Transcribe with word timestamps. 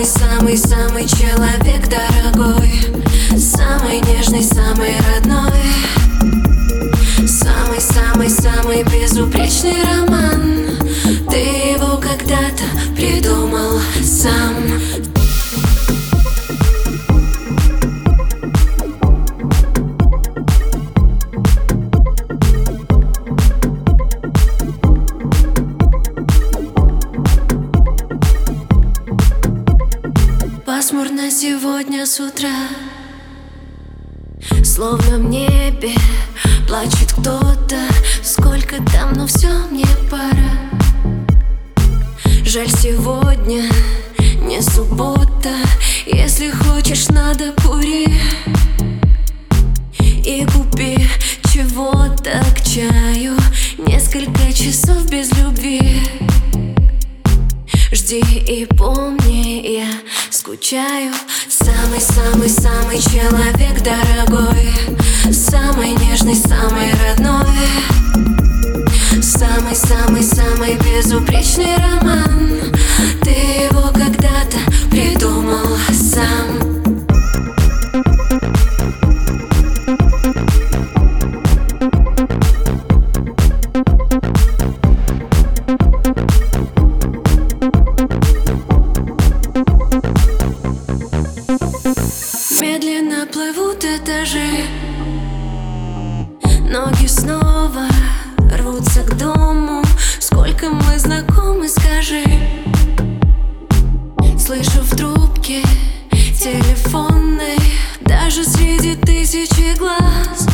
Самый-самый-самый 0.00 1.06
человек 1.06 1.88
дорогой. 1.88 2.72
Самый 3.38 4.00
нежный, 4.00 4.42
самый 4.42 4.94
родной. 5.14 5.52
Самый-самый-самый 7.26 8.82
безупречный 8.84 9.76
роман. 9.84 10.66
Ты 11.28 11.36
его 11.36 11.98
когда-то 11.98 12.64
придумал 12.96 13.78
сам. 14.02 14.79
Сегодня 31.40 32.04
с 32.04 32.20
утра. 32.20 32.68
Словно 34.62 35.16
в 35.16 35.24
небе 35.24 35.94
плачет 36.68 37.12
кто-то. 37.12 37.78
Сколько 38.22 38.76
там, 38.92 39.14
но 39.14 39.26
все 39.26 39.48
мне 39.70 39.86
пора. 40.10 40.52
Жаль 42.44 42.68
сегодня 42.68 43.62
не 44.42 44.60
суббота. 44.60 45.54
Если 46.04 46.50
хочешь, 46.50 47.08
надо 47.08 47.54
кури. 47.64 48.20
И 49.98 50.46
купи 50.52 50.98
чего-то 51.54 52.44
к 52.54 52.62
чаю. 52.62 53.34
Несколько 53.78 54.52
часов 54.52 55.08
без 55.08 55.32
любви 55.38 55.99
Жди 58.10 58.24
и 58.44 58.66
помни, 58.66 59.64
я 59.68 59.86
скучаю. 60.32 61.14
Самый-самый-самый 61.48 62.98
человек 62.98 63.84
дорогой. 63.84 64.72
Самый 65.32 65.90
нежный, 65.90 66.34
самый 66.34 66.90
родной. 67.04 67.46
Самый-самый-самый 69.22 70.76
безупречный 70.78 71.76
роман. 71.76 72.74
Ты 73.22 73.30
его 73.30 73.92
когда-то 73.92 74.39
плывут 93.40 93.82
этажи. 93.82 94.66
Ноги 96.68 97.06
снова 97.06 97.86
рвутся 98.58 99.02
к 99.02 99.16
дому. 99.16 99.82
Сколько 100.18 100.68
мы 100.68 100.98
знакомы, 100.98 101.66
скажи. 101.66 102.22
Слышу 104.38 104.82
в 104.82 104.94
трубке 104.94 105.62
телефонной 106.38 107.58
Даже 108.00 108.44
среди 108.44 108.94
тысячи 108.96 109.74
глаз. 109.78 110.46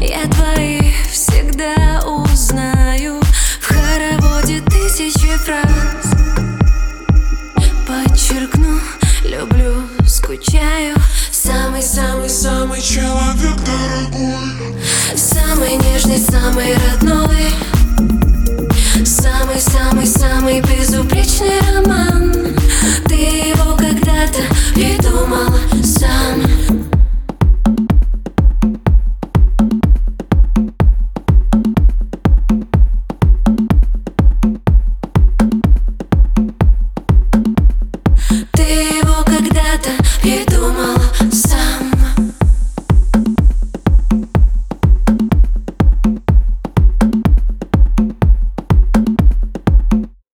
Я 0.00 0.28
твои 0.32 0.80
всегда 1.12 2.00
узнаю. 2.04 3.20
В 3.60 3.66
хороводе 3.68 4.62
тысячи 4.62 5.28
фраз 5.44 5.79
самый 16.20 16.74
родной 16.74 17.54
Самый-самый-самый 19.04 20.60
безупречный 20.60 21.60
роман. 21.74 22.32
Ты 23.06 23.14
его 23.14 23.76
когда-то 23.76 24.40
придумал 24.74 25.52
сам. 25.82 26.42
Ты 38.52 38.62
его 38.62 39.24
когда-то 39.24 39.90
придумал 40.22 40.96